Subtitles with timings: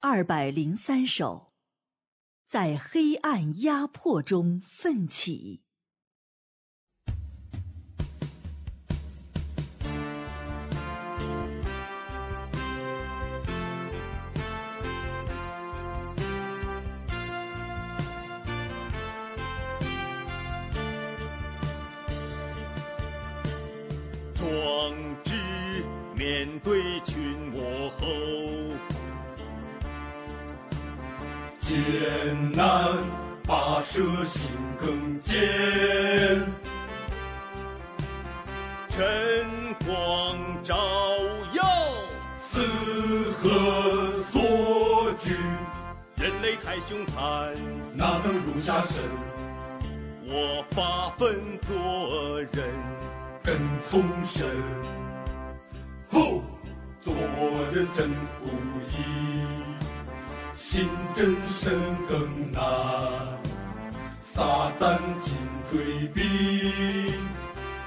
[0.00, 1.52] 二百零三首，
[2.46, 5.60] 在黑暗压迫中奋起。
[24.36, 24.94] 壮
[25.24, 25.34] 志
[26.14, 28.06] 面对群魔后，
[31.68, 32.96] 艰难
[33.46, 35.36] 跋涉心更坚，
[38.88, 39.04] 晨
[39.84, 40.74] 光照
[41.52, 41.62] 耀，
[42.38, 42.62] 四
[43.34, 45.36] 合所居，
[46.16, 47.54] 人类太凶残，
[47.94, 49.02] 哪能容下神？
[50.24, 52.64] 我发奋做人，
[53.42, 54.46] 跟从神。
[56.10, 56.42] 吼，
[57.02, 57.12] 做
[57.74, 58.08] 人真
[58.40, 58.48] 不
[58.88, 58.96] 易，
[60.58, 61.72] 心真神
[62.08, 62.62] 更难，
[64.18, 65.32] 撒旦紧
[65.70, 66.20] 追逼，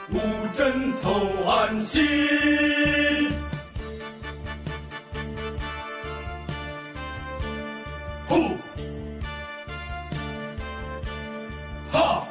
[0.10, 0.18] 无
[0.54, 3.30] 枕头安心。
[8.30, 8.38] 吼，
[11.92, 12.26] 哈，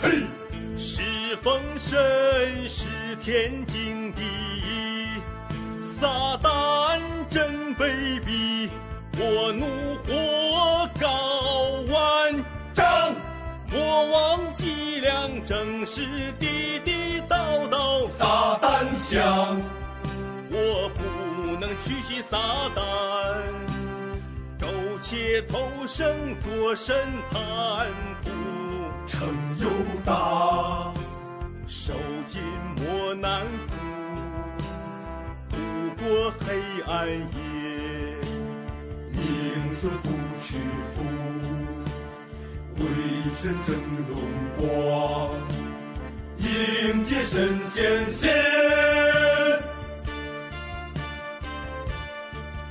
[0.00, 0.22] 嘿。
[0.76, 1.02] 是
[1.42, 5.20] 封神，是天经地义。
[6.00, 6.77] 撒旦
[7.30, 8.70] 真卑鄙，
[9.18, 9.66] 我怒
[10.04, 11.08] 火高
[11.92, 13.14] 万丈。
[13.70, 16.00] 莫忘脊梁，正是
[16.38, 18.06] 地地道道。
[18.06, 19.60] 撒旦香，
[20.50, 22.38] 我不能屈膝撒
[22.74, 22.80] 旦，
[24.58, 26.96] 苟且偷生做审
[27.30, 27.92] 判
[28.24, 28.30] 不。
[29.06, 29.26] 成
[29.60, 29.68] 又
[30.04, 30.92] 大，
[31.66, 31.94] 受
[32.26, 32.42] 尽
[32.76, 33.87] 磨难苦，度
[36.30, 37.18] 黑暗夜。
[39.12, 40.08] 宁死不
[40.40, 40.58] 屈
[40.94, 41.02] 服，
[42.76, 42.84] 为
[43.30, 43.74] 神争
[44.08, 44.20] 荣
[44.56, 45.30] 光，
[46.38, 48.32] 迎接神仙仙。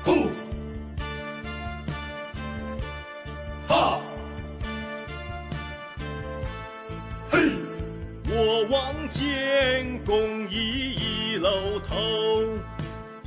[0.03, 0.29] 呼，
[3.67, 3.99] 哈，
[7.29, 7.51] 嘿。
[8.29, 11.95] 我望见公义一楼头，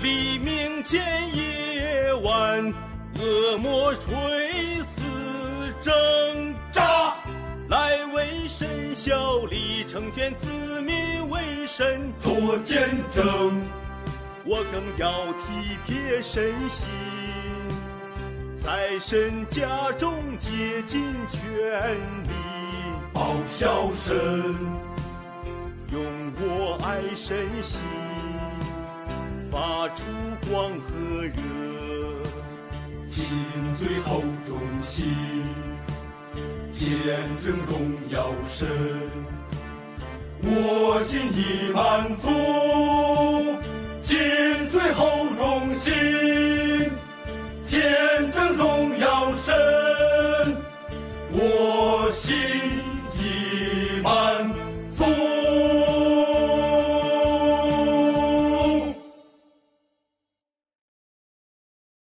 [0.03, 1.03] 黎明前
[1.37, 2.73] 夜晚，
[3.19, 5.03] 恶魔垂死
[5.79, 5.93] 挣
[6.73, 7.17] 扎，
[7.69, 12.15] 来为神效力，成全子民为神。
[12.19, 13.63] 做见证，
[14.47, 16.89] 我更要体贴身心，
[18.57, 21.43] 在神家中竭尽全
[22.25, 22.31] 力，
[23.13, 24.17] 报效神，
[25.93, 26.03] 用
[26.41, 27.83] 我爱神心，
[29.81, 30.05] 发出
[30.51, 31.33] 光和热。
[33.09, 33.25] 尽
[33.79, 35.07] 最后忠心，
[36.71, 36.91] 见
[37.43, 38.69] 证荣耀神，
[40.43, 42.29] 我心已满足，